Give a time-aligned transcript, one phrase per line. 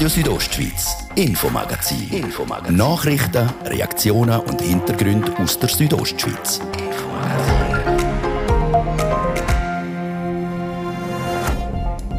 [0.00, 2.08] Radio Südostschweiz, Infomagazin.
[2.10, 2.74] Infomagazin.
[2.74, 6.58] Nachrichten, Reaktionen und Hintergründe aus der Südostschweiz.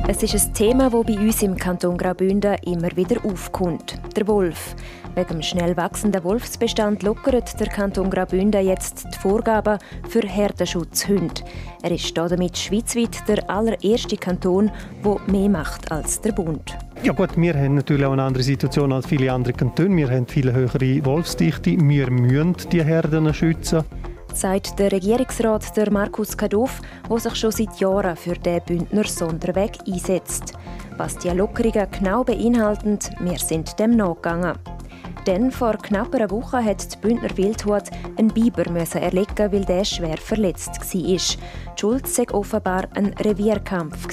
[0.08, 4.00] Es ist ein Thema, das bei uns im Kanton Graubünden immer wieder aufkommt.
[4.16, 4.76] Der Wolf.
[5.16, 9.77] Wegen dem schnell wachsenden Wolfsbestand lockert der Kanton Graubünden jetzt die Vorgaben
[10.07, 11.44] für Herdenschutzhunde.
[11.82, 14.72] Er ist damit schweizweit der allererste Kanton,
[15.03, 16.77] der mehr macht als der Bund.
[17.03, 19.98] Ja gut, wir haben natürlich auch eine andere Situation als viele andere Kantone.
[19.98, 21.72] Wir haben viel höhere Wolfsdichte.
[21.72, 23.84] Wir müssen die Herden schützen
[24.34, 29.73] sagt der Regierungsrat der Markus Kaduff, der sich schon seit Jahren für den Bündner Sonderweg
[29.86, 30.53] einsetzt.
[30.98, 34.58] Was die Lockerungen genau beinhalten, wir sind dem nachgegangen.
[35.27, 37.84] Denn vor knapp einer Woche hat die Bündner Wildhut
[38.17, 41.02] einen Biber erlegen, weil der schwer verletzt war.
[41.02, 41.20] Die
[41.80, 44.07] Schuld war offenbar ein Revierkampf.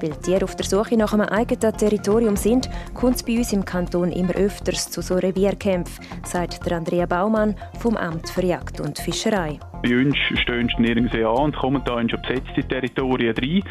[0.00, 3.52] Weil die Tiere auf der Suche nach einem eigenen Territorium sind, kommt es bei uns
[3.52, 8.98] im Kanton immer öfters zu so Revierkämpfen, sagt Andrea Baumann vom Amt für Jagd und
[8.98, 9.58] Fischerei.
[9.82, 13.62] Bei uns stehen sie nirgends an und kommen da in schon besetzte Territorien rein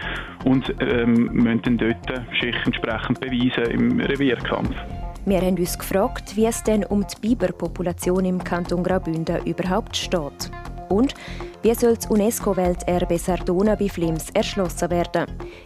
[0.45, 4.75] und ähm, müssen dann dort entsprechend beweisen im Revierkampf.
[5.27, 10.49] Wir haben uns gefragt, wie es denn um die Biberpopulation im Kanton Graubünden überhaupt steht.
[10.87, 11.15] Und
[11.63, 15.25] wie soll das UNESCO-Welterbe Sardona bei Flims erschlossen werden?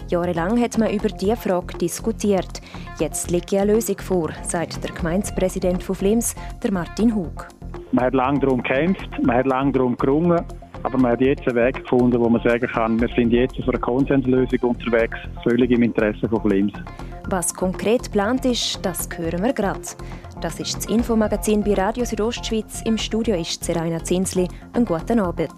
[0.09, 2.59] Jahrelang hat man über diese Frage diskutiert.
[2.97, 7.47] Jetzt liegt eine Lösung vor, sagt der Gemeindepräsident von Flims, der Martin Hug.
[7.91, 10.43] Man hat lange darum gekämpft, man hat lange darum gerungen.
[10.83, 13.69] Aber man hat jetzt einen Weg gefunden, wo man sagen kann, wir sind jetzt auf
[13.69, 16.73] einer Konsenslösung unterwegs, völlig im Interesse von Flims.
[17.29, 19.81] Was konkret geplant ist, das hören wir gerade.
[20.41, 22.81] Das ist das Infomagazin bei Radio Südostschweiz.
[22.85, 24.47] Im Studio ist Seraina Zinsli.
[24.73, 25.53] Einen guten Abend.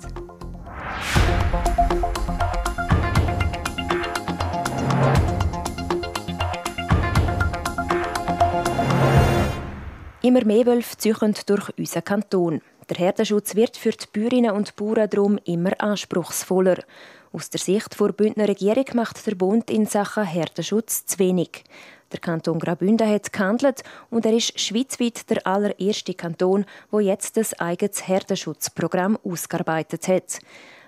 [10.22, 12.62] Immer mehr Wölfe ziehen durch unseren Kanton.
[12.90, 16.84] Der Herdenschutz wird für die Bäuerinnen und Bauern darum immer anspruchsvoller.
[17.32, 21.64] Aus der Sicht der Bündner Regierung macht der Bund in Sachen Herdenschutz zu wenig.
[22.12, 27.58] Der Kanton Graubünden hat gehandelt und er ist schweizweit der allererste Kanton, wo jetzt das
[27.60, 30.40] eigenes Herdenschutzprogramm ausgearbeitet hat.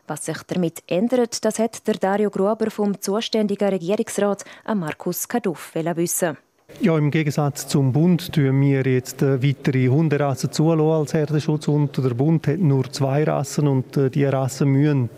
[0.06, 6.38] Was sich damit ändert, das hat der Dario Gruber vom zuständigen Regierungsrat Markus Kaduff wissen.
[6.82, 11.96] Ja, im Gegensatz zum Bund tun wir jetzt äh, weitere Hunderassen zulassen als Herdenschutzhund.
[12.04, 15.12] Der Bund hat nur zwei Rassen und äh, die Rassen müssen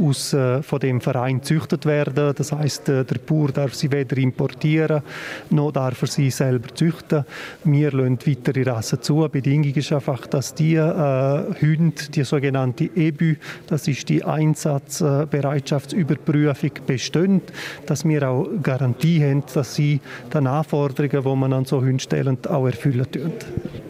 [0.00, 2.32] aus, äh, von dem Verein gezüchtet werden.
[2.36, 5.02] Das heißt, äh, der Bauer darf sie weder importieren,
[5.50, 7.24] noch darf er sie selber züchten.
[7.64, 9.24] Wir lassen weitere Rassen zu.
[9.24, 13.34] Die Bedingung ist einfach, dass die äh, Hunde, die sogenannte EBÜ,
[13.66, 17.40] das ist die Einsatzbereitschaftsüberprüfung, bestehen,
[17.84, 20.00] dass wir auch Garantie haben, dass sie
[20.32, 23.32] den Anforderungen Anforderungen, die man an so Hunde stellen, auch erfüllen tun.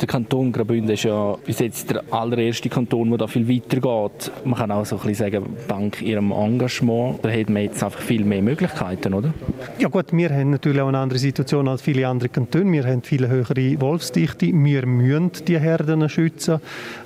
[0.00, 4.32] Der Kanton Graubünden ist ja bis jetzt der allererste Kanton, der da viel weiter geht.
[4.44, 8.00] Man kann auch so ein bisschen sagen, dank ihrem Engagement, da hat man jetzt einfach
[8.00, 9.32] viel mehr Möglichkeiten, oder?
[9.78, 12.72] Ja gut, wir haben natürlich auch eine andere Situation als viele andere Kantone.
[12.72, 14.46] Wir haben viele höhere Wolfsdichte.
[14.52, 16.60] Wir müssen die Herden schützen.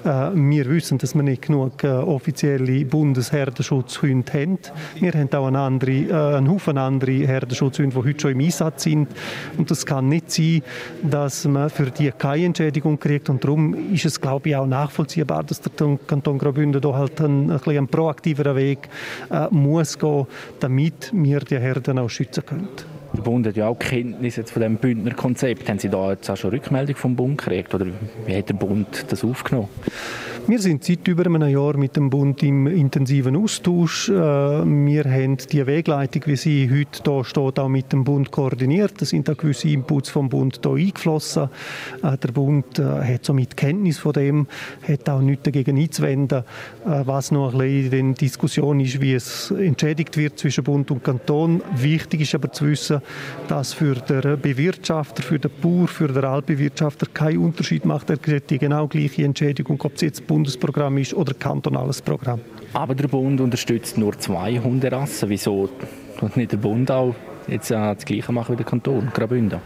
[0.04, 4.58] Äh, wir wissen, dass wir nicht genug äh, offizielle Bundesherdenschutzhunde haben.
[4.98, 8.84] Wir haben auch eine andere, äh, einen Haufen andere Herdenschutzhunde, die heute schon im Einsatz
[8.84, 9.08] sind.
[9.58, 10.62] Und es kann nicht sein,
[11.02, 13.28] dass man für die keine Entschädigung kriegt.
[13.28, 15.72] Und darum ist es, glaube ich, auch nachvollziehbar, dass der
[16.06, 18.88] Kanton Graubünden da halt einen, ein, einen proaktiveren Weg
[19.30, 20.26] äh, muss gehen,
[20.60, 22.68] damit wir die Herden auch schützen können.
[23.14, 25.68] Der Bund hat ja auch Kenntnis jetzt von dem Bündner Konzept.
[25.68, 27.86] Haben Sie da jetzt auch schon Rückmeldung vom Bund gekriegt oder
[28.26, 29.68] wie hat der Bund das aufgenommen?
[30.48, 34.08] Wir sind seit über einem Jahr mit dem Bund im intensiven Austausch.
[34.08, 38.94] Äh, wir haben die Wegleitung, wie sie heute hier steht, auch mit dem Bund koordiniert.
[38.96, 41.50] Da sind auch gewisse Inputs vom Bund hier eingeflossen.
[42.02, 44.46] Äh, der Bund äh, hat somit Kenntnis von dem,
[44.88, 46.44] hat auch nichts dagegen einzuwenden.
[46.86, 51.04] Was noch ein bisschen in der Diskussion ist, wie es entschädigt wird zwischen Bund und
[51.04, 51.62] Kanton.
[51.76, 52.97] Wichtig ist aber zu wissen,
[53.48, 58.10] dass für den Bewirtschafter, für den Bauer, für den Altbewirtschafter kein Unterschied macht.
[58.10, 62.40] Er kriegt die genau gleiche Entschädigung, ob es jetzt Bund Bundesprogramm ist oder kantonales Programm.
[62.72, 65.28] Aber der Bund unterstützt nur zwei Hunderassen.
[65.28, 65.68] Wieso
[66.18, 67.14] tut nicht der Bund auch
[67.48, 69.60] jetzt das Gleiche machen wie der Kanton Graubünden?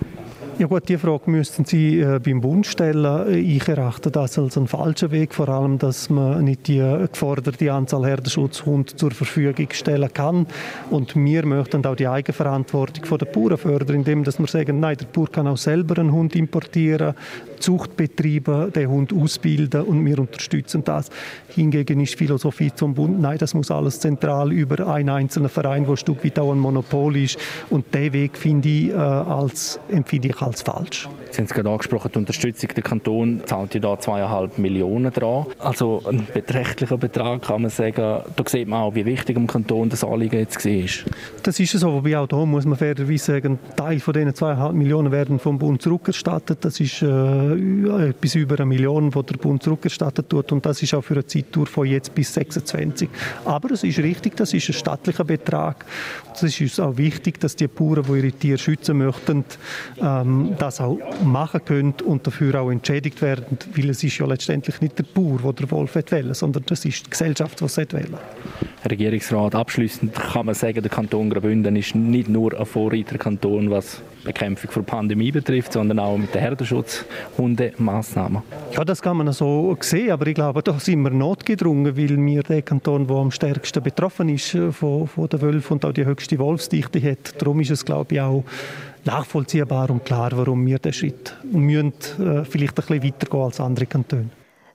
[0.58, 3.32] Ja gut, die Frage müssten Sie äh, beim Bund stellen.
[3.34, 6.78] Ich erachte das als einen falschen Weg, vor allem, dass man nicht die
[7.10, 10.46] geforderte Anzahl Herdenschutzhunde zur Verfügung stellen kann.
[10.90, 15.06] Und wir möchten auch die Eigenverantwortung der Bauern fördern, indem dass wir sagen, nein, der
[15.06, 17.14] Bauer kann auch selber einen Hund importieren,
[17.62, 21.08] Zuchtbetriebe den Hund ausbilden und wir unterstützen das.
[21.48, 25.92] Hingegen ist Philosophie zum Bund, nein, das muss alles zentral über einen einzelnen Verein, wo
[25.92, 27.38] ein Stück weit ein Monopol ist.
[27.70, 31.08] Und den Weg finde ich, äh, als, empfinde ich als falsch.
[31.32, 35.46] Sie haben es gerade angesprochen, die Unterstützung der Kanton zahlt ja da zweieinhalb Millionen dran.
[35.58, 38.22] Also ein beträchtlicher Betrag kann man sagen.
[38.36, 41.12] Da sieht man auch, wie wichtig im Kanton das Anliegen jetzt war.
[41.42, 44.74] Das ist so, wobei auch da muss man fairerweise sagen, ein Teil von diesen zweieinhalb
[44.74, 46.62] Millionen werden vom Bund zurückerstattet.
[46.66, 50.92] Das ist äh, etwas über eine Million, die der Bund zurückerstattet tut und das ist
[50.92, 53.08] auch für eine Zeitdauer von jetzt bis 26.
[53.46, 55.86] Aber es ist richtig, das ist ein staatlicher Betrag.
[56.34, 59.44] Es ist uns auch wichtig, dass die Bauern, die ihre Tiere schützen möchten,
[59.98, 64.80] ähm, das auch machen können und dafür auch entschädigt werden, weil es ist ja letztendlich
[64.80, 68.16] nicht der Bauer, der den Wolf wählen sondern das ist die Gesellschaft, die es wählen
[68.82, 74.02] Herr Regierungsrat, abschließend kann man sagen, der Kanton Graubünden ist nicht nur ein Vorreiterkanton, was
[74.22, 77.04] die Bekämpfung der Pandemie betrifft, sondern auch mit der Herdenschutz,
[77.38, 78.42] Hundemaßnahmen.
[78.72, 82.42] Ja, das kann man so sehen, aber ich glaube, da sind wir notgedrungen, weil wir
[82.42, 86.04] der Kanton, der am stärksten betroffen ist äh, von, von den Wölfen und auch die
[86.04, 87.40] höchste Wolfsdichte hat.
[87.40, 88.44] Darum ist es, glaube ich, auch
[89.04, 93.86] nachvollziehbar und klar, warum wir den Schritt müssen, äh, vielleicht ein bisschen weitergehen als andere
[93.86, 94.30] Kantone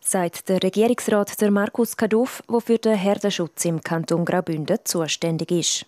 [0.07, 5.85] sagt der Regierungsrat der Markus Kaduff, der für den Herdenschutz im Kanton Graubünden zuständig ist.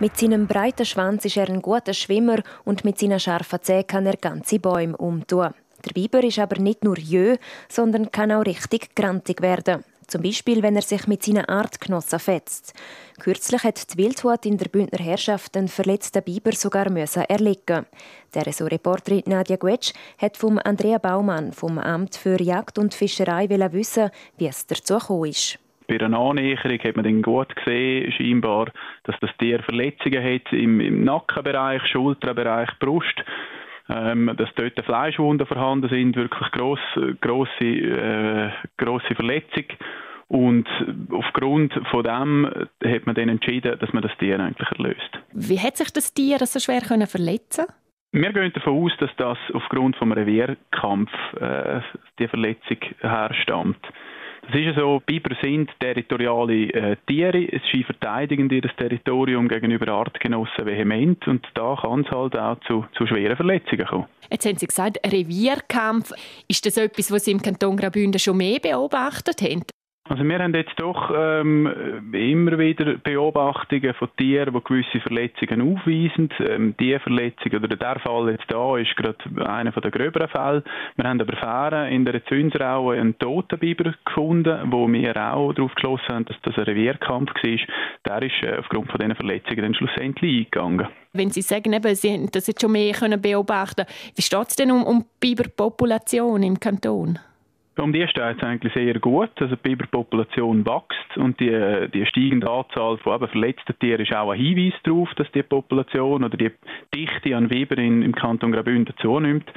[0.00, 4.06] Mit seinem breiten Schwanz ist er ein guter Schwimmer und mit seinen scharfen Zähnen kann
[4.06, 5.54] er ganze Bäume umtun.
[5.84, 7.36] Der Biber ist aber nicht nur jö,
[7.68, 9.84] sondern kann auch richtig grantig werden.
[10.12, 12.74] Zum Beispiel, wenn er sich mit seinen Artgenossen fetzt.
[13.18, 17.86] Kürzlich hat die Wildhut in der Bündner Herrschaft einen verletzten Biber sogar erlegen.
[18.34, 24.10] Der Reporterin Nadia Guetsch hat vom Andrea Baumann vom Amt für Jagd und Fischerei wissen,
[24.36, 25.58] wie es dazu gekommen ist.
[25.88, 28.70] Bei einer Annäherung hat man dann gut gesehen, scheinbar,
[29.04, 33.22] dass das Tier Verletzungen hat im, im Nackenbereich, Schulterbereich, Brust
[33.88, 36.80] ähm, dass dort Fleischwunden vorhanden sind, wirklich gross,
[37.20, 39.64] grosse, äh, grosse Verletzung.
[40.28, 40.66] Und
[41.10, 42.50] aufgrund von dem
[42.82, 45.18] hat man dann entschieden, dass man das Tier eigentlich erlöst.
[45.32, 47.66] Wie hat sich das Tier so schwer können verletzen?
[48.12, 51.80] Wir gehen davon aus, dass das aufgrund vom Revierkampf äh,
[52.18, 53.80] die Verletzung herstammt.
[54.42, 61.26] Das ist so, Biber sind territoriale äh, Tiere, sie verteidigen ihr Territorium gegenüber Artgenossen vehement
[61.28, 64.06] und da kann es halt auch zu, zu schweren Verletzungen kommen.
[64.30, 66.12] Jetzt haben Sie gesagt, Revierkampf.
[66.48, 69.62] Ist das etwas, was Sie im Kanton Graubünden schon mehr beobachtet haben?
[70.12, 76.28] Also wir haben jetzt doch ähm, immer wieder Beobachtungen von Tieren, die gewisse Verletzungen aufweisen.
[76.38, 80.64] Ähm, die Verletzung oder der Fall jetzt da ist gerade einer der gröberen Fälle.
[80.96, 85.74] Wir haben aber Fähren in der Zünsraue einen toten Biber gefunden, wo wir auch darauf
[85.76, 87.58] geschlossen haben, dass das ein Revierkampf war.
[88.04, 90.88] Der ist äh, aufgrund von diesen Verletzungen dann schlussendlich eingegangen.
[91.14, 94.56] Wenn Sie sagen, eben, Sie haben das jetzt schon mehr können beobachten wie steht es
[94.56, 97.18] denn um, um die Biberpopulation im Kanton?
[97.78, 99.30] Um die steht es eigentlich sehr gut.
[99.40, 104.30] Also die Biberpopulation wächst und die, die steigende Anzahl von eben verletzten Tieren ist auch
[104.30, 106.50] ein Hinweis darauf, dass die Population oder die
[106.94, 109.50] Dichte an Weber in, im Kanton Graubünden zunimmt.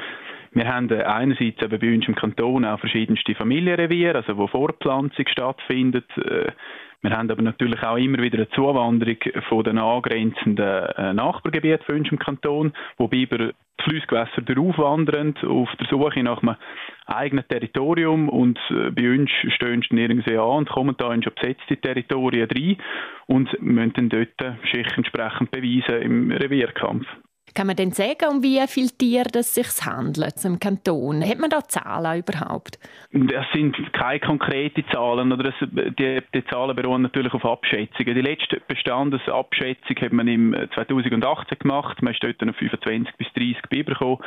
[0.56, 6.06] Wir haben einerseits eben bei uns im Kanton auch verschiedenste Familienreviere, also wo Vorpflanzung stattfindet.
[6.18, 6.54] Äh,
[7.02, 9.18] wir haben aber natürlich auch immer wieder eine Zuwanderung
[9.50, 15.36] von den angrenzenden äh, Nachbargebieten von uns im Kanton, wo Biber die Flussgewässer darauf wandern,
[15.46, 16.56] auf der Suche nach einem
[17.06, 21.34] eigenen Territorium und äh, bei uns stehen sie nirgends an und kommen da in schon
[21.36, 22.78] besetzte Territorien rein
[23.28, 27.06] und müssen dann dort sich entsprechend beweisen im Revierkampf.
[27.56, 31.24] Kann man denn sagen, um wie viele Tiere es sich handelt im Kanton?
[31.26, 32.78] Hat man da Zahlen überhaupt?
[33.14, 35.32] Das sind keine konkreten Zahlen.
[35.32, 38.14] Oder das, die, die, Zahlen beruhen natürlich auf Abschätzungen.
[38.14, 42.02] Die letzte Bestandesabschätzung hat man im 2018 gemacht.
[42.02, 44.18] Man ist dort auf 25 bis 30 Biber gekommen.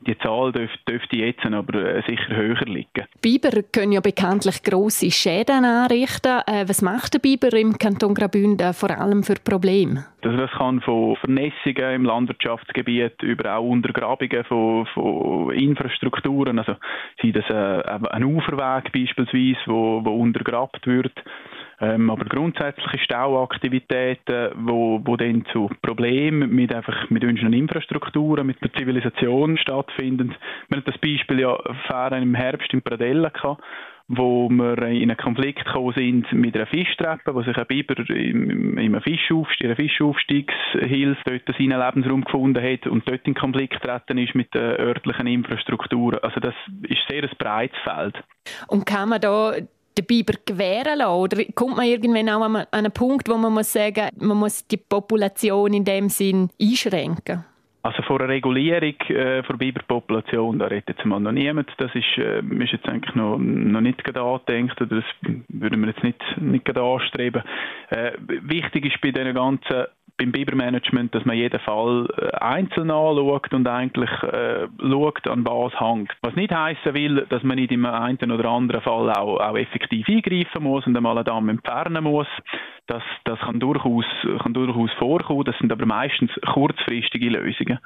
[0.00, 3.06] Die Zahl dürfte, dürfte jetzt aber äh, sicher höher liegen.
[3.22, 6.42] Biber können ja bekanntlich grosse Schäden anrichten.
[6.46, 10.06] Äh, was macht der Biber im Kanton Graubünden vor allem für Probleme?
[10.22, 16.76] Also das kann von Vernässungen im Landwirtschaftsgebiet über auch Untergrabungen von, von Infrastrukturen, also
[17.22, 21.12] sei das äh, ein Uferweg beispielsweise, wo, wo untergrabt wird,
[21.80, 28.62] ähm, aber grundsätzliche Stauaktivitäten, wo, wo dann zu Problemen mit einfach mit unseren Infrastrukturen, mit
[28.62, 30.34] der Zivilisation stattfinden.
[30.68, 33.62] Wir haben das Beispiel ja fahren im Herbst in Pradella gehabt,
[34.08, 38.78] wo wir in einen Konflikt gekommen sind mit einer Fischtreppe, wo sich ein Biber in,
[38.78, 44.52] in einer Fischaufstiegshilfe dort seinen Lebensraum gefunden hat und dort in Konflikt getreten ist mit
[44.54, 46.22] der örtlichen Infrastruktur.
[46.22, 46.54] Also das
[46.88, 48.22] ist sehr ein breites Feld.
[48.68, 49.54] Und kann man da
[49.96, 51.10] den Biber gewähren lassen?
[51.10, 54.76] Oder kommt man irgendwann auch an einen Punkt, wo man muss sagen, man muss die
[54.76, 57.44] Population in dem Sinn einschränken?
[57.86, 61.70] Also vor einer Regulierung äh, der Biberpopulation, da redet jetzt mal noch niemand.
[61.78, 65.04] Das ist, äh, ist jetzt eigentlich noch, noch nicht gerade angedenkt oder das
[65.48, 67.44] würden wir jetzt nicht, nicht gerade anstreben.
[67.90, 69.86] Äh, wichtig ist bei diesen ganzen
[70.18, 75.78] beim Bibermanagement, dass man jeden Fall äh, einzeln anschaut und eigentlich äh, schaut, an was
[75.78, 76.12] hängt.
[76.22, 80.08] Was nicht heißen will, dass man nicht im einen oder anderen Fall auch, auch effektiv
[80.08, 82.28] eingreifen muss und einmal eine Dame entfernen muss.
[82.86, 84.04] Das, das kann, durchaus,
[84.42, 85.44] kann durchaus vorkommen.
[85.44, 87.78] Das sind aber meistens kurzfristige Lösungen.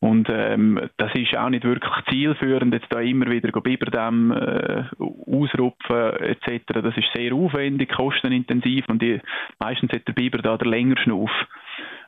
[0.00, 6.12] Und ähm, das ist auch nicht wirklich zielführend, jetzt da immer wieder Biberdämm äh, ausrupfen
[6.20, 6.62] etc.
[6.66, 9.20] Das ist sehr aufwendig, kostenintensiv und die,
[9.58, 11.30] meistens hat der Biber da der länger Schnuff.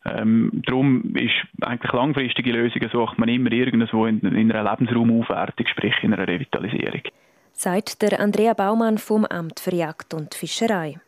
[0.05, 5.95] Ähm, darum ist eigentlich langfristige Lösungen sucht man immer irgendwo in, in einer Lebensraumaufwertung, sprich
[6.03, 7.03] in einer Revitalisierung.
[7.53, 11.01] Sagt der Andrea Baumann vom Amt für Jagd und Fischerei.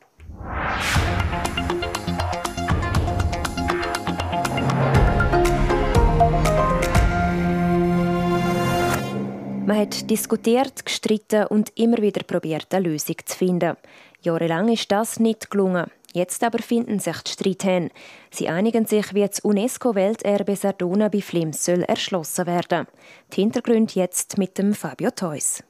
[9.65, 13.77] Man hat diskutiert, gestritten und immer wieder probiert, eine Lösung zu finden.
[14.21, 15.87] Jahrelang ist das nicht gelungen.
[16.12, 17.91] Jetzt aber finden sich die Streithähne.
[18.31, 22.87] Sie einigen sich, wie das UNESCO-Welterbe Sardona bei Flims soll erschlossen werden.
[23.33, 25.62] Die Hintergründe jetzt mit dem Fabio Theus.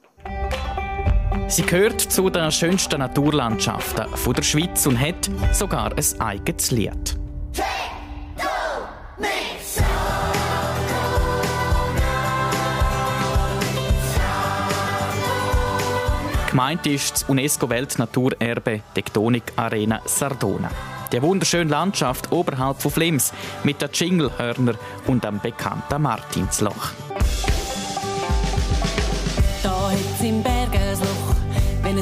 [1.53, 7.19] Sie gehört zu den schönsten Naturlandschaften der Schweiz und hat sogar ein eigenes Lied.
[16.49, 20.71] Gemeint ist das UNESCO-Weltnaturerbe Tektonik Arena Sardona.
[21.13, 26.93] Die wunderschöne Landschaft oberhalb von Flims mit den Jinglehörner und dem bekannten Martinsloch.
[29.63, 30.52] Da hat's im Loch,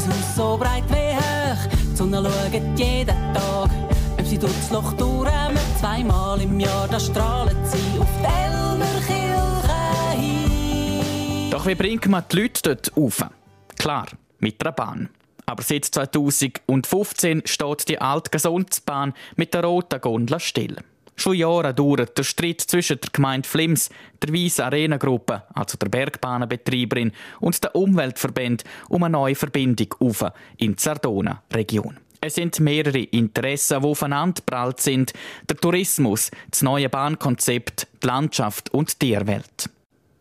[0.04, 1.68] ein Haus so breit wie hoch.
[1.92, 3.70] Die Sonne schaut jeden Tag,
[4.18, 5.58] ob sie durch das Loch durchkommen.
[5.78, 11.50] Zweimal im Jahr, da strahlen sie auf die Elmerkirche hin.
[11.50, 13.24] Doch wie bringt man die Leute dort rauf?
[13.76, 14.06] Klar,
[14.38, 15.08] mit der Bahn.
[15.46, 20.76] Aber seit 2015 steht die alte Gesundheitsbahn mit der roten Gondel still.
[21.20, 23.90] Schon Jahre dauert der Streit zwischen der Gemeinde Flims,
[24.22, 30.24] der Weiss Arena Gruppe, also der Bergbahnenbetreiberin, und der Umweltverband um eine neue Verbindung auf
[30.56, 31.98] in die Sardona-Region.
[32.22, 35.12] Es sind mehrere Interessen, die aufeinander prallt sind.
[35.46, 39.68] Der Tourismus, das neue Bahnkonzept, die Landschaft und die Tierwelt.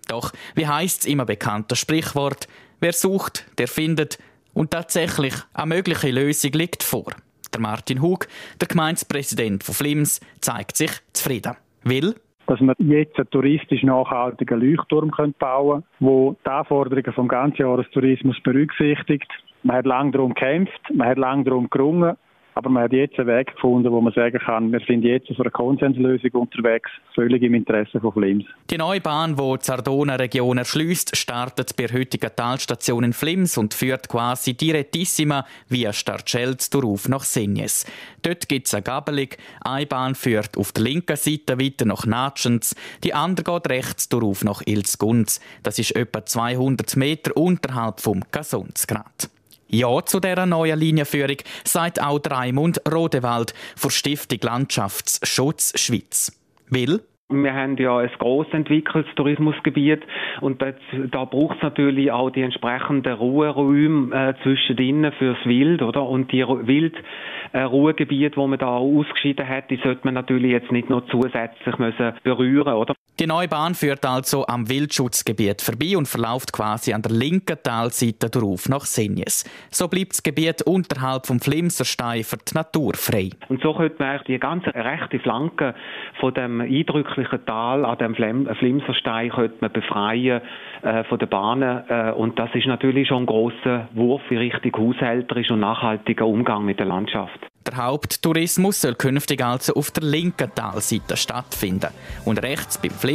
[0.10, 2.48] Doch, wie heißt es immer bekannte Sprichwort,
[2.82, 4.18] Wer sucht, der findet.
[4.53, 7.13] Und tatsächlich eine mögliche Lösung liegt vor.
[7.53, 8.27] Der Martin Hug,
[8.60, 11.56] der Gemeindepräsident von Flims, zeigt sich zufrieden.
[11.84, 12.15] Will
[12.50, 19.32] dass wir jetzt einen touristisch nachhaltigen Leuchtturm bauen können, der die Anforderungen vom Ganzjahrestourismus berücksichtigt.
[19.62, 22.18] Man hat lange darum gekämpft, man hat lange darum gerungen
[22.56, 25.39] aber man hat jetzt einen Weg gefunden, wo man sagen kann, wir sind jetzt auf
[25.39, 28.46] einer Konsenslösung unterwegs, völlig im Interesse von Flims.
[28.70, 33.74] Die neue Bahn, die die Sardona-Region erschließt, startet bei der heutigen Talstation in Flims und
[33.74, 37.86] führt quasi direttissima via Starcelz durch nach Senjes.
[38.22, 39.29] Dort gibt es eine Gabelung.
[39.62, 44.44] Eine Bahn führt auf der linken Seite weiter nach Natschens, die andere geht rechts durch
[44.44, 45.39] nach Ilsgunz.
[45.63, 49.29] Das ist etwa 200 Meter unterhalb vom Gasonsgrad.
[49.69, 56.35] Ja zu dieser neuen Linienführung sagt auch Raimund Rodewald von Stiftung Landschaftsschutz Schweiz.
[56.69, 60.01] Will wir haben ja ein gross entwickeltes Tourismusgebiet
[60.41, 60.73] und das,
[61.11, 66.03] da braucht es natürlich auch die entsprechenden Ruheräume äh, zwischendrin fürs Wild, oder?
[66.09, 70.89] Und die Wildruhegebiete, äh, wo man da ausgeschieden hat, die sollte man natürlich jetzt nicht
[70.89, 72.95] noch zusätzlich müssen berühren, oder?
[73.19, 78.29] Die neue Bahn führt also am Wildschutzgebiet vorbei und verläuft quasi an der linken Talseite
[78.29, 79.43] drauf nach Senjes.
[79.71, 83.31] So bleibt das Gebiet unterhalb vom Flimserstein für die Natur frei.
[83.49, 85.75] Und so könnte man die ganze rechte Flanke
[86.21, 90.39] von dem eindrücklichen Tal an dem Flimserstein könnte man befreien
[90.83, 91.83] äh, von den Bahnen.
[91.89, 96.63] Äh, und das ist natürlich schon ein grosser Wurf in Richtung haushälterisch und nachhaltiger Umgang
[96.63, 97.49] mit der Landschaft.
[97.67, 101.89] Der Haupttourismus soll künftig also auf der linken Talseite stattfinden.
[102.25, 103.08] Und rechts beim Flimserstein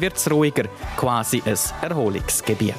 [0.00, 0.64] wird es ruhiger,
[0.96, 2.74] quasi ein Erholungsgebiet.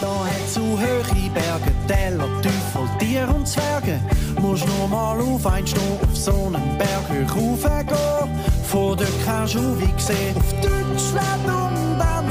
[0.00, 4.00] Da hat zu hohe Berge, Täler, Teufel, Tier und Zwerge.
[4.40, 8.40] Musst nur mal auf ein Stehen auf so einen Berg hoch raufgehen.
[8.64, 12.26] Von dort kannst du wie gesehen auf Deutschland und dann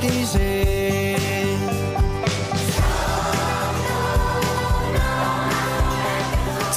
[0.00, 0.79] Zürichsee.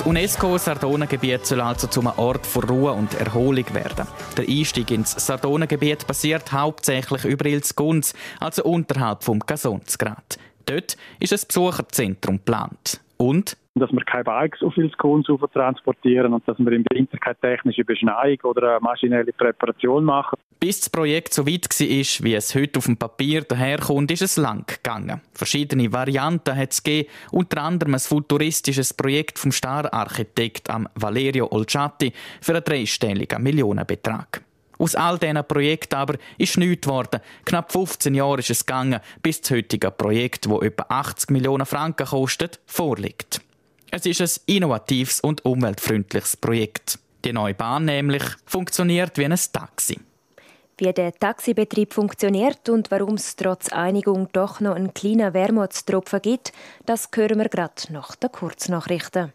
[0.06, 4.06] UNESCO-Sardonengebiet soll also zum Ort von Ruhe und Erholung werden.
[4.36, 10.38] Der Einstieg ins Sardonengebiet passiert hauptsächlich über Ilsgunz, also unterhalb vom Gasonsgrad.
[10.66, 13.00] Dort ist ein Besucherzentrum geplant.
[13.24, 17.84] Und dass wir keine Bikes auf Vilskuns transportieren und dass wir im Winter keine technische
[17.84, 20.38] Beschneiung oder eine maschinelle Präparation machen.
[20.60, 24.38] Bis das Projekt so weit war, wie es heute auf dem Papier daherkommt, ist es
[24.38, 25.22] lang gegangen.
[25.34, 32.54] Verschiedene Varianten hat es gegeben, unter anderem ein futuristisches Projekt vom Star-Architekt Valerio Olciati für
[32.54, 34.43] einen dreistelligen Millionenbetrag.
[34.84, 37.22] Aus all diesen Projekten aber ist nichts geworden.
[37.46, 42.06] Knapp 15 Jahre ist es gegangen, bis das heutige Projekt, das etwa 80 Millionen Franken
[42.06, 43.40] kostet, vorliegt.
[43.92, 47.00] Es ist ein innovatives und umweltfreundliches Projekt.
[47.24, 50.02] Die neue Bahn nämlich funktioniert wie ein Taxi.
[50.78, 56.52] Wie der Taxibetrieb funktioniert und warum es trotz Einigung doch noch einen kleinen Wermutstropfen gibt,
[56.86, 59.32] das hören wir gerade nach den Kurznachrichten.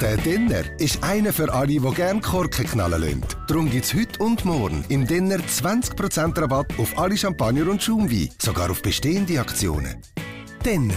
[0.00, 3.22] Der Dinner ist einer für alle, die gerne Korken knallen lassen.
[3.46, 8.30] Darum gibt es heute und morgen im Dinner 20% Rabatt auf alle Champagner und Schaumwein,
[8.40, 10.00] sogar auf bestehende Aktionen.
[10.64, 10.94] Dinner.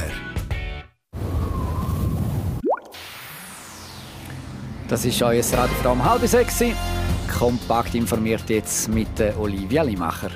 [4.88, 6.64] Das ist euer Radio um halb sechs.
[7.38, 10.32] Kompakt informiert jetzt mit Olivia Limacher.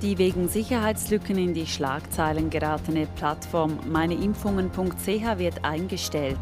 [0.00, 6.38] Die wegen Sicherheitslücken in die Schlagzeilen geratene Plattform meineimpfungen.ch wird eingestellt.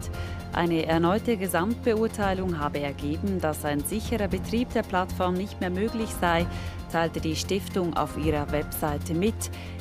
[0.54, 6.46] Eine erneute Gesamtbeurteilung habe ergeben, dass ein sicherer Betrieb der Plattform nicht mehr möglich sei,
[6.92, 9.34] teilte die Stiftung auf ihrer Webseite mit.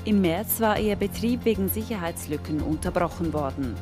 [0.03, 3.75] Im März war ihr Betrieb wegen Sicherheitslücken unterbrochen worden.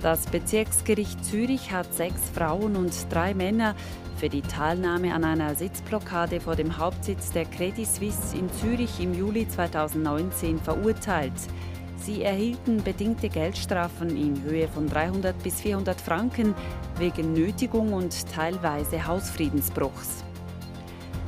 [0.00, 3.74] Das Bezirksgericht Zürich hat sechs Frauen und drei Männer
[4.16, 9.12] für die Teilnahme an einer Sitzblockade vor dem Hauptsitz der Credit Suisse in Zürich im
[9.12, 11.32] Juli 2019 verurteilt.
[11.98, 16.54] Sie erhielten bedingte Geldstrafen in Höhe von 300 bis 400 Franken
[16.98, 20.25] wegen Nötigung und teilweise Hausfriedensbruchs.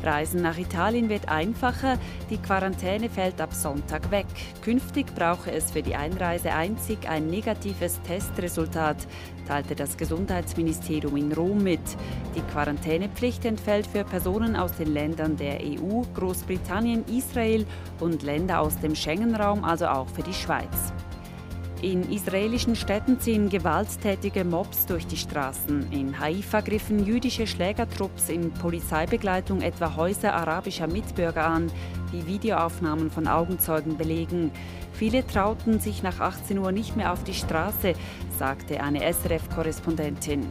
[0.02, 1.98] Reisen nach Italien wird einfacher,
[2.30, 4.26] die Quarantäne fällt ab Sonntag weg.
[4.62, 9.06] Künftig brauche es für die Einreise einzig ein negatives Testresultat,
[9.46, 11.80] teilte das Gesundheitsministerium in Rom mit.
[12.36, 17.66] Die Quarantänepflicht entfällt für Personen aus den Ländern der EU, Großbritannien, Israel
[18.00, 20.92] und Länder aus dem Schengen-Raum, also auch für die Schweiz.
[21.80, 25.92] In israelischen Städten ziehen gewalttätige Mobs durch die Straßen.
[25.92, 31.70] In Haifa griffen jüdische Schlägertrupps in Polizeibegleitung etwa Häuser arabischer Mitbürger an,
[32.10, 34.50] wie Videoaufnahmen von Augenzeugen belegen.
[34.92, 37.92] Viele trauten sich nach 18 Uhr nicht mehr auf die Straße,
[38.36, 40.48] sagte eine SRF-Korrespondentin.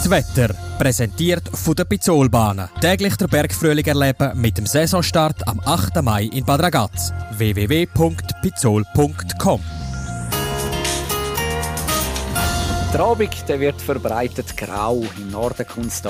[0.00, 2.70] Das Wetter, präsentiert von der Pizzolbahnen.
[2.80, 6.00] Täglich der Bergfrühling erleben mit dem Saisonstart am 8.
[6.00, 7.12] Mai in Bad Ragaz.
[7.36, 9.60] www.pizzol.com
[12.94, 15.04] Der Abend der wird verbreitet grau.
[15.18, 15.66] Im Norden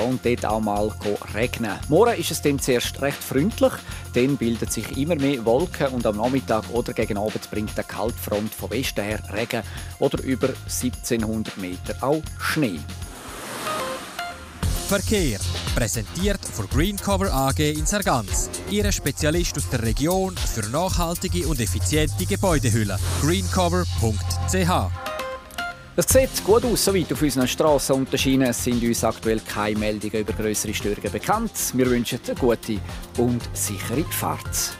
[0.07, 0.89] und dort auch mal
[1.35, 1.73] regnen.
[1.89, 3.73] Morgen ist es dann zuerst recht freundlich,
[4.13, 8.55] dann bilden sich immer mehr Wolken und am Nachmittag oder gegen Abend bringt eine Kaltfront
[8.55, 9.63] von Westen her Regen
[9.99, 12.79] oder über 1700 Meter auch Schnee.
[14.91, 15.39] Verkehr.
[15.73, 18.49] Präsentiert von Greencover AG in Sargans.
[18.69, 22.99] Ihre Spezialist aus der Region für nachhaltige und effiziente Gebäudehüllen.
[23.21, 24.91] greencover.ch
[25.95, 28.49] es sieht gut aus, soweit auf unseren Strassen und Schienen.
[28.49, 31.51] Es sind uns aktuell keine Meldungen über größere Störungen bekannt.
[31.73, 32.79] Wir wünschen eine gute
[33.17, 34.73] und sichere Fahrt.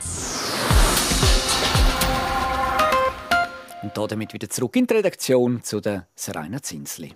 [3.81, 7.13] Und damit wieder zurück in die Redaktion zu der Serena Zinsli.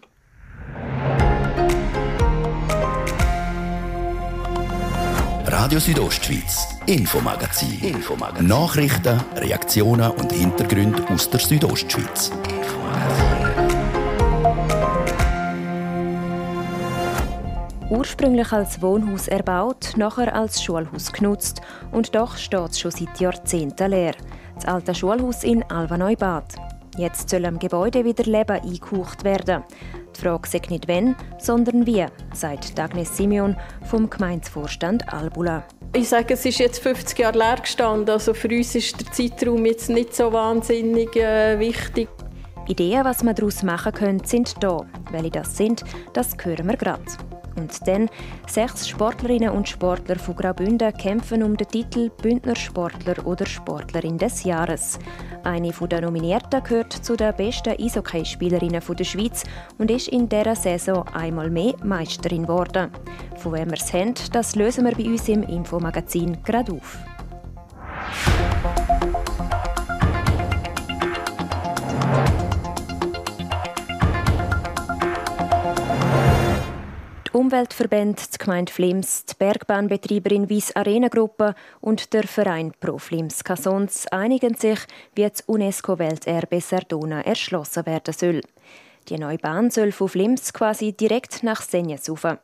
[5.58, 7.80] Radio Südostschweiz, Infomagazin.
[7.80, 8.46] Infomagazin.
[8.46, 12.30] Nachrichten, Reaktionen und Hintergründe aus der Südostschweiz.
[17.90, 21.62] Ursprünglich als Wohnhaus erbaut, nachher als Schulhaus genutzt
[21.94, 24.16] und doch steht es schon seit Jahrzehnten leer.
[24.56, 26.54] Das alte Schulhaus in Alva-Neubad.
[26.98, 29.64] Jetzt soll am Gebäude wieder Leben eingehaucht werden.
[30.16, 35.64] Die Frage ist nicht wenn, sondern wie, sagt Agnes Simeon vom Gemeindevorstand Albula.
[35.94, 38.10] Ich sage, es ist jetzt 50 Jahre leer gestanden.
[38.10, 42.10] Also für uns ist der Zeitraum jetzt nicht so wahnsinnig äh, wichtig.
[42.68, 44.86] Ideen, was man daraus machen könnte, sind da.
[45.12, 47.04] Welche das sind, das hören wir gerade.
[47.56, 48.10] Und dann,
[48.48, 54.44] sechs Sportlerinnen und Sportler von Graubünden kämpfen um den Titel Bündner Sportler oder Sportlerin des
[54.44, 55.00] Jahres.
[55.44, 59.44] Eine der Nominierten gehört zu den besten Eishockeyspielerinnen der Schweiz
[59.78, 62.92] und ist in dieser Saison einmal mehr Meisterin geworden.
[63.38, 66.98] Von wem wir es haben, das lösen wir bei uns im Infomagazin gerade auf.
[77.36, 84.08] Umweltverbände, die Gemeinde Flims, die Bergbahnbetreiberin Weiss Arena Gruppe und der Verein Pro Flims Cassons
[84.08, 84.80] einigen sich,
[85.16, 88.42] wie das UNESCO-Welterbe Sardona erschlossen werden soll.
[89.10, 92.38] Die neue Bahn soll von Flims quasi direkt nach Senjes rauf.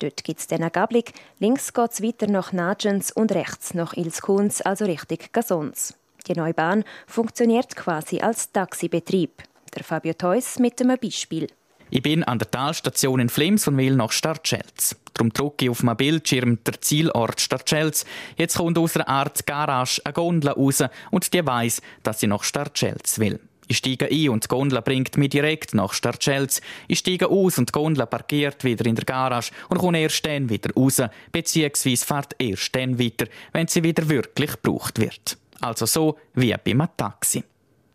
[0.00, 1.04] Dort gibt es eine Gabelung,
[1.38, 5.94] links geht es weiter nach Nagens und rechts nach Ilskunz, also Richtung Cassons.
[6.26, 9.44] Die neue Bahn funktioniert quasi als Taxibetrieb.
[9.76, 11.46] Der Fabio Theus mit einem Beispiel.
[11.88, 14.96] Ich bin an der Talstation in Flims und will nach Startschelz.
[15.14, 18.04] Darum drücke ich auf meinem Bildschirm der Zielort Startschelz.
[18.36, 22.42] Jetzt kommt aus einer Art Garage eine Gondel raus und die weiss, dass sie nach
[22.42, 23.38] Startschelz will.
[23.68, 26.60] Ich steige ein und die Gondel bringt mich direkt nach Startschelz.
[26.88, 30.48] Ich steige aus und die Gondel parkiert wieder in der Garage und komme erst dann
[30.48, 35.38] wieder raus, beziehungsweise fährt erst dann weiter, wenn sie wieder wirklich gebraucht wird.
[35.60, 37.44] Also so wie bei einem Taxi.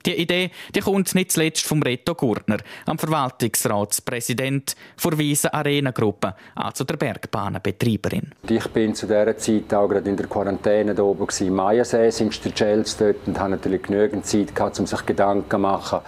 [0.06, 6.36] Die Idee die kommt nicht zuletzt vom Reto Gurtner, am Verwaltungsratspräsident der Wiese Arena Gruppe,
[6.56, 8.32] also der Bergbahnenbetreiberin.
[8.50, 12.44] Ich bin zu dieser Zeit auch gerade in der Quarantäne da oben im Majasee, sind
[12.44, 16.00] der Chels dort und habe natürlich genügend Zeit gehabt, um sich Gedanken zu machen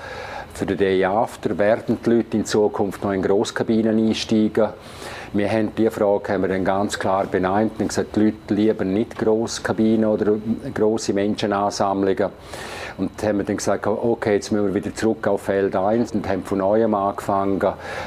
[0.53, 1.58] für den Day After.
[1.58, 4.69] Werden die Leute in Zukunft noch in Grosskabinen einsteigen?
[5.34, 8.93] Wir haben diese Frage haben wir dann ganz klar benannt und gesagt, die Leute lieben
[8.93, 10.36] nicht Grosskabinen oder
[10.73, 12.29] grosse Menschenansammlungen.
[12.97, 16.27] Und haben wir dann gesagt, okay, jetzt müssen wir wieder zurück auf Feld 1 und
[16.27, 17.60] haben von neuem angefangen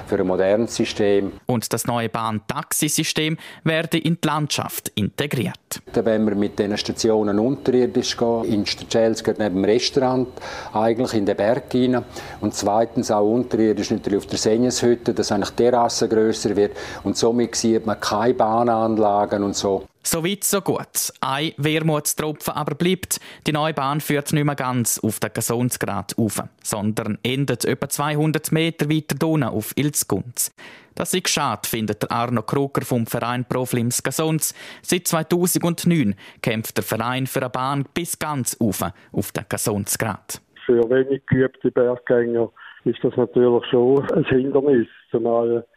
[0.07, 1.33] für ein modernes System.
[1.47, 5.83] Und das neue Bahn-Taxi-System werde in die Landschaft integriert.
[5.93, 10.29] Dann wenn wir mit diesen Stationen unterirdisch gehen, in Stachels neben dem Restaurant,
[10.73, 12.05] eigentlich in den Berg hinein.
[12.41, 16.77] Und zweitens auch unterirdisch natürlich auf der Senjeshütte, dass eigentlich die Terrasse grösser wird.
[17.03, 19.87] Und somit sieht man keine Bahnanlagen und so.
[20.07, 21.13] So weit, so gut.
[21.21, 23.19] Ein Wermutstropfen aber bleibt.
[23.45, 28.53] Die neue Bahn führt nicht mehr ganz auf den Gasonsgrad auf, sondern endet etwa 200
[28.53, 30.55] Meter weiter unten auf Ilzgunz.
[30.95, 34.55] Das ist schade, findet Arno Kruger vom Verein Proflims Gasons.
[34.81, 40.41] Seit 2009 kämpft der Verein für eine Bahn bis ganz auf, auf den Gasonsgrad.
[40.67, 42.53] Für wenig geübte Berggänger
[42.85, 44.87] ist das natürlich schon ein Hindernis,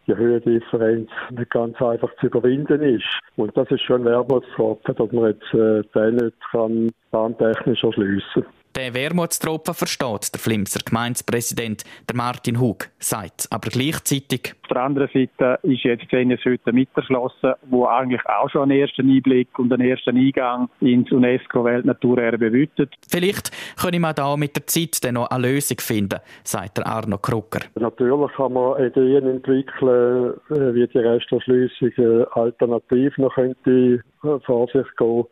[0.07, 3.05] die Höhendifferenz nicht ganz einfach zu überwinden ist.
[3.35, 8.43] Und das ist schon ein Wermutstropfen, dass man jetzt äh, den nicht kann bahntechnisch erschliessen
[8.43, 8.58] kann.
[8.75, 14.53] Der Wermutstropfen versteht der Flimser Gemeindepräsident der Martin Hug, sagt aber gleichzeitig.
[14.63, 18.79] Auf der anderen Seite ist jetzt Senjes heute mit erschlossen, wo eigentlich auch schon einen
[18.79, 22.93] ersten Einblick und einen ersten Eingang ins UNESCO-Weltnaturerbe bietet.
[23.09, 23.51] Vielleicht
[23.81, 27.61] können wir da mit der Zeit dann noch eine Lösung finden, sagt der Arno Krucker.
[27.75, 34.67] Natürlich kann man Ideen entwickeln, äh, wie die Resterschliessung äh, alternativ noch könnte äh, vor
[34.67, 35.25] sich gehen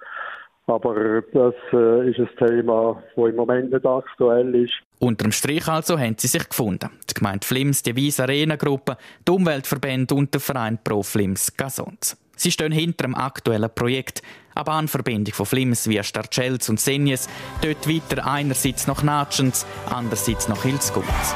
[0.68, 4.74] aber das äh, ist ein Thema, das im Moment nicht aktuell ist.
[5.00, 6.90] Unterm Strich also haben sie sich gefunden.
[7.10, 12.18] Die Gemeinde Flims, die Wies Arena Gruppe, die Umweltverbände und der Verein Pro Flims Gasons.
[12.36, 14.22] Sie stehen hinter dem aktuellen Projekt,
[14.54, 17.28] eine Bahnverbindung von Flims via Starcells und Senjes,
[17.62, 21.36] dort weiter einerseits nach Natschens, andererseits nach Hilskunz.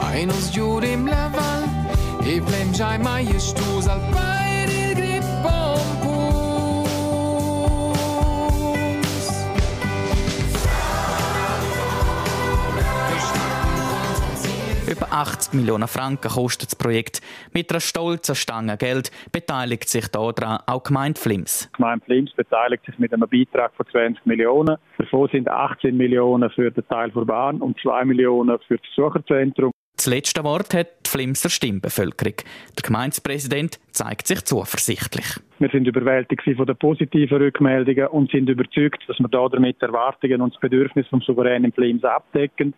[0.00, 0.06] Il legno è coe cu, ja donnes material.
[0.06, 1.64] Ai nos giurim la val
[2.24, 6.48] E plem giai mai estus al pair il grippon pus
[14.88, 17.20] Über 80 Millionen Franken kostet das Projekt.
[17.52, 21.70] Mit einer stolzen Stange Geld beteiligt sich daran auch Gemeinde Flims.
[21.76, 24.78] Gemeinde Flims beteiligt sich mit einem Beitrag von 20 Millionen.
[24.96, 29.72] Davon sind 18 Millionen für den Teil der Bahn und 2 Millionen für das Besucherzentrum.
[29.98, 32.34] Das letzte Wort hat die Flimser Stimmbevölkerung.
[32.76, 35.26] Der Gemeindepräsident zeigt sich zuversichtlich.
[35.58, 40.54] Wir sind überwältigt von den positiven Rückmeldungen und sind überzeugt, dass wir damit Erwartungen und
[40.54, 42.74] das Bedürfnis vom souveränen Flims abdecken.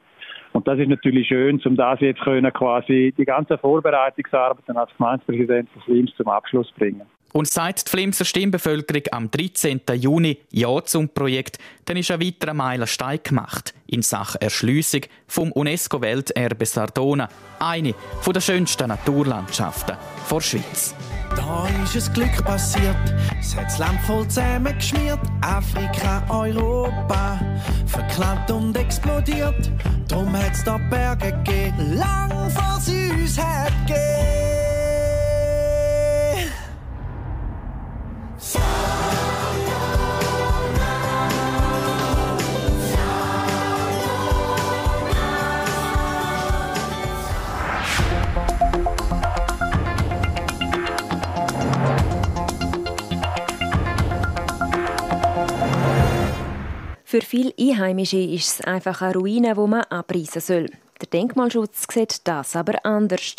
[0.54, 5.68] Und das ist natürlich schön, um das jetzt können, quasi die ganze Vorbereitungsarbeit als Gemeindepräsident
[5.74, 7.02] von Flims zum Abschluss bringen.
[7.32, 9.82] Und seit die Flimser Stimmbevölkerung am 13.
[9.94, 16.66] Juni Ja zum Projekt, dann ist ein weiterer Meilenstein gemacht in Sachen Erschliessung vom UNESCO-Welterbe
[16.66, 17.94] Sardona, eine
[18.26, 19.96] der schönsten Naturlandschaften
[20.30, 20.94] der Schweiz.
[21.36, 22.96] Da ist ein Glück passiert,
[23.38, 25.20] es hat das Land voll zusammengeschmiert.
[25.42, 27.40] Afrika, Europa,
[27.86, 29.70] verklappt und explodiert.
[30.08, 34.69] Drum es da Berge gegeben, lang vor sie uns hat gegeben.
[57.10, 60.66] Für viele Einheimische ist es einfach eine Ruine, die man abreißen soll.
[61.00, 63.34] Der Denkmalschutz sieht das aber anders.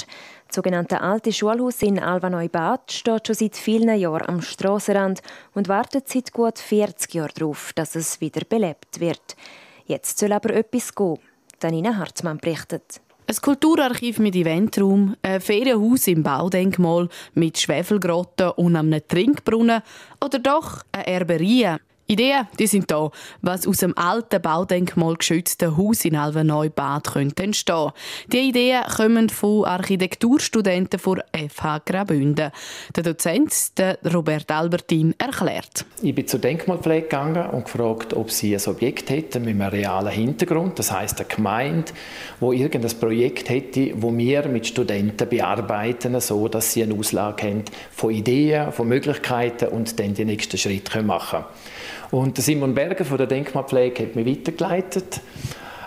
[0.52, 5.22] Das sogenannte alte Schulhaus in Alvaneu-Bad steht schon seit vielen Jahren am Strassenrand
[5.54, 9.38] und wartet seit gut 40 Jahren darauf, dass es wieder belebt wird.
[9.86, 11.20] Jetzt soll aber etwas gehen.
[11.60, 13.00] Danina Hartmann berichtet.
[13.28, 19.82] Ein Kulturarchiv mit Eventraum, ein Ferienhaus im Baudenkmal mit Schwefelgrotten und einem Trinkbrunnen
[20.22, 21.78] oder doch eine Erberie
[22.12, 23.10] Ideen, die sind da,
[23.42, 27.92] was aus dem alten Baudenkmal geschützten Haus in Alveneu-Bad könnte entstehen.
[28.28, 32.52] Die Ideen kommen von Architekturstudenten von FH Graubünden.
[32.94, 35.86] Der Dozent, der Robert Albertin, erklärt.
[36.02, 40.12] Ich bin zur Denkmalpflege gegangen und gefragt, ob sie ein Objekt hätten mit einem realen
[40.12, 41.94] Hintergrund, das heißt eine Gemeinde,
[42.42, 47.64] wo irgendein Projekt hätte, wo wir mit Studenten bearbeiten, so dass sie eine Auslage haben
[47.90, 51.62] von Ideen, von Möglichkeiten und dann die nächsten Schritte machen können.
[52.12, 55.22] Und Simon Berger von der Denkmalpflege hat mich weitergeleitet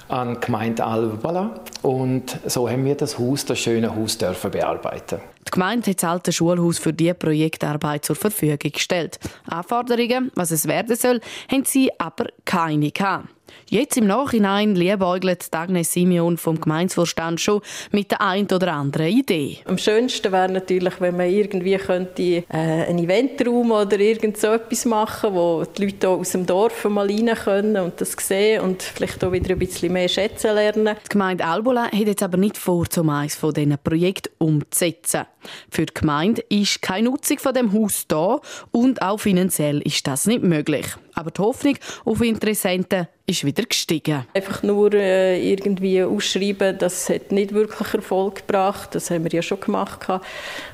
[0.08, 5.20] an die Gemeinde Albala und so haben wir das Haus, das schöne Haus, dürfen bearbeiten.
[5.46, 9.18] Die Gemeinde hat das alte Schulhaus für diese Projektarbeit zur Verfügung gestellt.
[9.46, 13.28] Anforderungen, was es werden soll, haben sie aber keine gehabt.
[13.68, 17.60] Jetzt im Nachhinein liebäugelt Agnes Simeon vom Gemeinsvorstand schon
[17.92, 19.58] mit der ein oder anderen Idee.
[19.64, 24.84] Am schönsten wäre natürlich, wenn man irgendwie könnte, äh, einen Eventraum oder irgend so etwas
[24.84, 29.24] machen, wo die Leute aus dem Dorf mal rein können und das sehen und vielleicht
[29.24, 30.96] auch wieder ein bisschen mehr schätzen lernen.
[31.04, 35.22] Die Gemeinde Albola hat jetzt aber nicht vor, um eines von diesen Projekten umzusetzen.
[35.70, 38.40] Für die Gemeinde ist keine Nutzung von dem Haus da
[38.70, 40.86] und auch finanziell ist das nicht möglich.
[41.14, 44.26] Aber die Hoffnung auf Interessenten ist wieder gestiegen.
[44.34, 48.94] Einfach nur äh, irgendwie ausschreiben, das hat nicht wirklich Erfolg gebracht.
[48.94, 50.06] Das haben wir ja schon gemacht.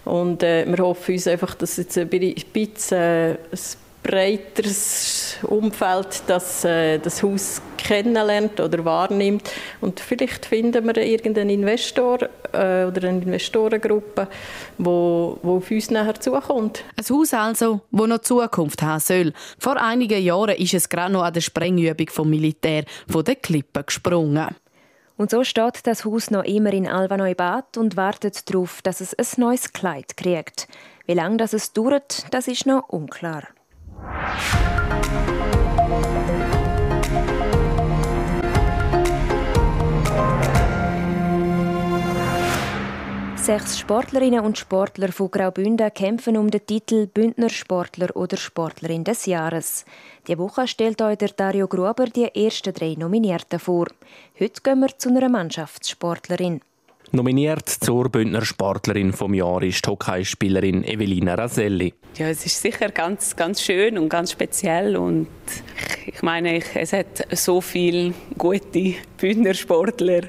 [0.05, 3.37] Und äh, wir hoffen uns einfach, dass jetzt ein bisschen äh,
[4.03, 9.51] breiteres Umfeld das, äh, das Haus kennenlernt oder wahrnimmt.
[9.81, 14.29] Und vielleicht finden wir irgendeinen Investor äh, oder eine Investorengruppe,
[14.79, 16.85] wo, wo auf uns nachher zukommt.
[16.97, 19.33] Ein Haus also, das noch Zukunft haben soll.
[19.59, 23.85] Vor einigen Jahren ist es gerade noch an der Sprengübung vom Militär von den Klippen
[23.85, 24.49] gesprungen.
[25.17, 29.27] Und so steht das Haus noch immer in Alvaneu-Bad und wartet darauf, dass es ein
[29.37, 30.67] neues Kleid kriegt.
[31.05, 33.43] Wie lange das es dauert, das ist noch unklar.
[43.51, 49.27] Sechs Sportlerinnen und Sportler von Graubünden kämpfen um den Titel Bündner Sportler oder Sportlerin des
[49.27, 49.85] Jahres.
[50.29, 53.87] Die Woche stellt euch der Dario Gruber die ersten drei Nominierten vor.
[54.39, 56.61] Heute gehen wir zu einer Mannschaftssportlerin.
[57.13, 61.93] Nominiert zur Bündner Sportlerin vom Jahr ist die Hockeyspielerin Evelina Raselli.
[62.17, 65.27] Ja, es ist sicher ganz, ganz schön und ganz speziell und
[66.07, 70.21] ich meine, es hat so viele gute Bündner Sportler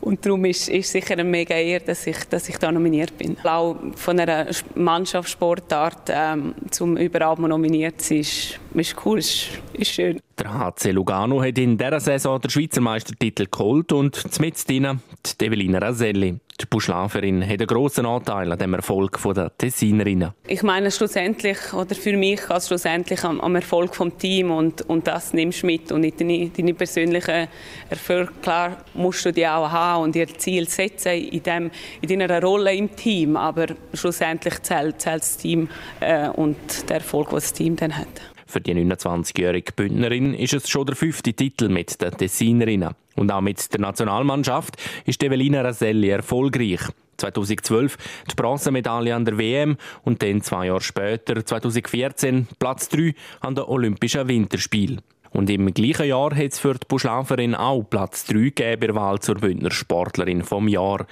[0.00, 3.36] und darum ist es sicher eine mega Ehre, dass ich, dass ich da nominiert bin.
[3.44, 9.92] Auch von einer Mannschaftssportart ähm, zum überall nominiert zu sein, ist, ist cool, ist, ist
[9.92, 10.20] schön.
[10.38, 15.00] Der HC Lugano hat in dieser Saison den Schweizer Meistertitel geholt und mit drinnen
[15.40, 16.38] die Evelina Raselli.
[16.60, 20.32] Die Buschlaferin hat einen grossen Anteil an dem Erfolg der Tessinerinnen.
[20.46, 25.06] Ich meine schlussendlich, oder für mich als schlussendlich am, am Erfolg des Teams und, und
[25.06, 27.48] das nimmst du mit und nicht deine, deine persönlichen
[27.88, 28.32] Erfolge.
[28.42, 31.70] Klar musst du die auch haben und ihr Ziel setzen in, dem,
[32.02, 35.68] in deiner Rolle im Team, aber schlussendlich zählt, zählt das Team
[36.00, 36.56] äh, und
[36.90, 38.35] der Erfolg, den das Team dann hat.
[38.46, 42.94] Für die 29-jährige Bündnerin ist es schon der fünfte Titel mit den Tessinerinnen.
[43.16, 46.80] Und auch mit der Nationalmannschaft ist Evelina Raselli erfolgreich.
[47.16, 47.96] 2012
[48.30, 53.64] die Bronzemedaille an der WM und dann zwei Jahre später, 2014, Platz 3 an den
[53.64, 55.00] Olympischen Winterspielen.
[55.30, 59.36] Und im gleichen Jahr hat es für die Buschlaferin auch Platz 3 gegeben Wahl zur
[59.36, 61.06] Bündner Sportlerin vom Jahr.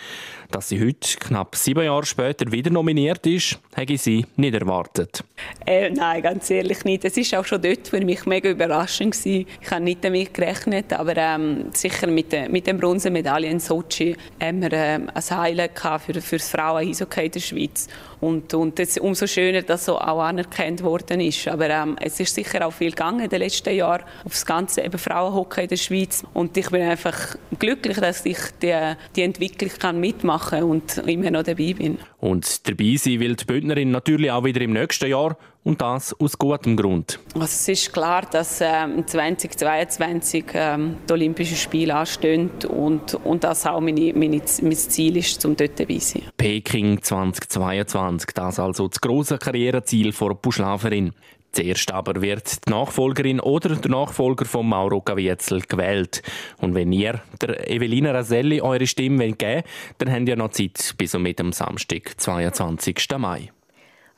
[0.50, 5.24] Dass sie heute, knapp sieben Jahre später, wieder nominiert ist, hätte sie nicht erwartet.
[5.66, 7.04] Äh, nein, ganz ehrlich nicht.
[7.04, 9.14] Es war auch schon dort für mich mega überraschend.
[9.14, 9.46] Gewesen.
[9.60, 14.16] Ich habe nicht damit gerechnet, aber ähm, sicher mit, der, mit der Bronzemedaille in Sochi
[14.40, 17.88] haben wir ähm, ein Highlight für, für das Frauen-Eishockey der Schweiz.
[18.20, 21.48] Und, und ist umso schöner, dass so auch anerkannt worden ist.
[21.48, 24.82] Aber ähm, es ist sicher auch viel gegangen in den letzten Jahren auf das ganze
[24.82, 26.24] eben Frauenhockey in der Schweiz.
[26.32, 31.42] Und ich bin einfach glücklich, dass ich die, die Entwicklung kann mitmachen und immer noch
[31.42, 31.98] dabei bin.
[32.18, 36.38] Und dabei sein will die Bündnerin natürlich auch wieder im nächsten Jahr und das aus
[36.38, 37.18] gutem Grund.
[37.34, 43.66] Also es ist klar, dass ähm, 2022 ähm, die Olympischen Spiele anstehen und, und das
[43.66, 46.22] auch meine, meine, mein Ziel ist, um dort dabei zu sein.
[46.36, 51.12] Peking 2022, das also das große Karriereziel der Buschlaferin.
[51.54, 56.22] Zuerst aber wird die Nachfolgerin oder der Nachfolger von Mauro Caviezel gewählt.
[56.58, 59.64] Und wenn ihr der Evelina Raselli eure Stimme geben wollt,
[59.98, 63.06] dann habt ihr noch Zeit bis um am Samstag, 22.
[63.18, 63.52] Mai.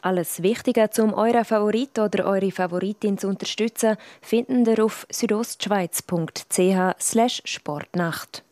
[0.00, 6.94] Alles Wichtige, um euren Favorit oder eure Favoritin zu unterstützen, finden ihr auf südostschweiz.ch
[7.44, 8.45] Sportnacht.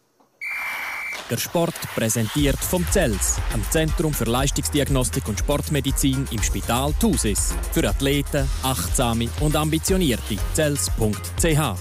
[1.31, 7.55] Der Sport präsentiert vom CELS, am Zentrum für Leistungsdiagnostik und Sportmedizin im Spital Thusis.
[7.73, 10.37] Für Athleten, Achtsame und Ambitionierte.
[10.55, 11.75] CELS.ch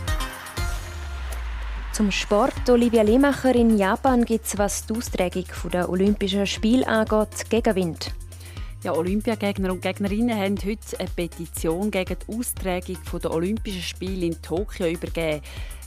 [1.91, 2.67] zum Sport.
[2.71, 8.11] Olivia Lemacher in Japan gibt es, was die Austragung der Olympischen Spiele angeht, Gegenwind.
[8.83, 14.41] Ja, Olympiagegner und Gegnerinnen haben heute eine Petition gegen die Austragung der Olympischen Spiele in
[14.41, 15.41] Tokio übergeben.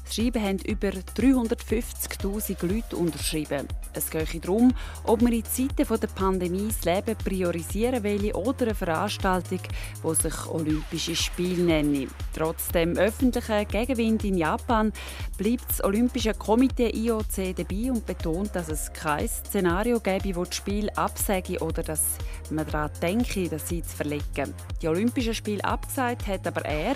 [0.06, 3.66] Das Schreiben haben über 350.000 Leute unterschrieben.
[3.92, 4.72] Es geht darum,
[5.04, 9.60] ob man in Zeiten der Pandemie das Leben priorisieren will oder eine Veranstaltung,
[10.04, 12.10] die sich Olympische Spiele nennt.
[12.32, 14.92] Trotz dem öffentlichen Gegenwind in Japan
[15.38, 20.54] bleibt das Olympische Komitee IOC dabei und betont, dass es kein Szenario gäbe, wo das
[20.54, 22.16] Spiel absage oder dass
[22.50, 24.54] man daran denke, das sie zu verlegen.
[24.80, 26.94] Die Olympischen Spiele abgesagt hat aber er,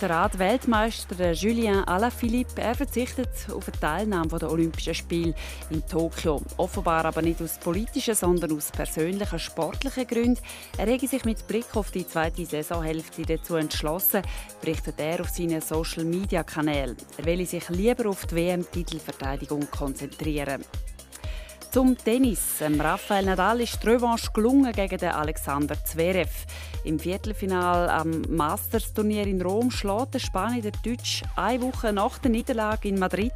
[0.00, 5.34] der Rad-Weltmeister Julien Alaphilippe, er verzichtet auf eine Teilnahme der Olympischen Spiele
[5.70, 6.42] in Tokio.
[6.56, 10.42] Offenbar aber nicht aus politischen, sondern aus persönlichen, sportlichen Gründen.
[10.76, 14.22] Er rege sich mit Blick auf die zweite Saisonhälfte dazu entschlossen,
[14.60, 16.96] berichtet er auf seinen Social-Media-Kanälen.
[17.16, 20.64] Er will sich lieber auf die WM-Titelverteidigung konzentrieren.
[21.70, 22.60] Zum Tennis.
[22.60, 26.28] Rafael Nadal ist die Revanche gelungen gegen den Alexander Zverev.
[26.82, 32.32] Im Viertelfinal am Masters-Turnier in Rom schlägt der Spanier der Deutsch eine Woche nach der
[32.32, 33.32] Niederlage in Madrid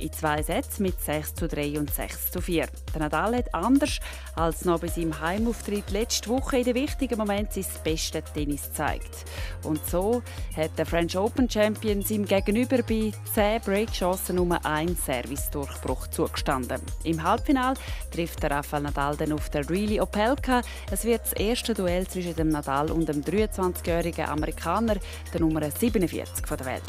[0.00, 2.66] in zwei Sätzen mit 6 zu 3 und 6 zu 4.
[2.92, 4.00] Der Nadal hat anders
[4.34, 9.24] als noch bei seinem Heimauftritt letzte Woche in den wichtigen Momenten sein bestes Tennis gezeigt.
[9.62, 10.22] Und so
[10.56, 16.80] hat der French Open Champion seinem Gegenüber bei 10 Breakchancen nur ein Service-Durchbruch zugestanden.
[17.04, 17.75] Im Halbfinale
[18.10, 20.62] trifft der Rafael Nadal dann auf der Really Opelka.
[20.90, 24.96] Es wird das erste Duell zwischen dem Nadal und dem 23-jährigen Amerikaner,
[25.32, 26.82] der Nummer 47 der Welt.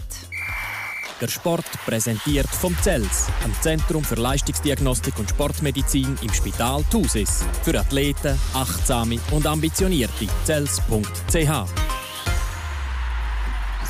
[1.20, 7.44] Der Sport präsentiert vom CELS, am Zentrum für Leistungsdiagnostik und Sportmedizin im Spital Thusis.
[7.64, 10.28] Für Athleten, Achtsame und Ambitionierte.
[10.46, 11.97] CELS.ch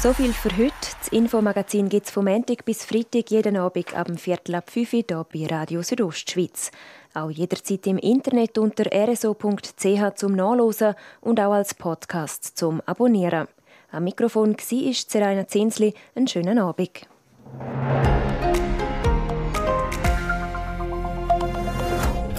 [0.02, 0.74] so viel für heute.
[1.00, 5.04] Das Infomagazin gibt es vom Montag bis Freitag jeden Abend ab Viertel ab 5 Uhr
[5.08, 6.72] hier bei Radio Südostschweiz.
[7.16, 13.48] Auch jederzeit im Internet unter rso.ch zum Nachlesen und auch als Podcast zum Abonnieren.
[13.92, 15.94] Am Mikrofon war Seraina Zinsli.
[16.16, 17.08] Einen schönen Abend.